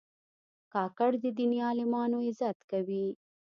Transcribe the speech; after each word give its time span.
کاکړ 0.73 1.11
د 1.23 1.25
دیني 1.37 1.59
عالمانو 1.67 2.17
عزت 2.27 2.57
کوي. 2.71 3.07